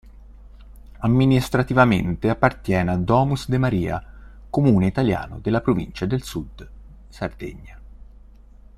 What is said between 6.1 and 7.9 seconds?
Sud Sardegna.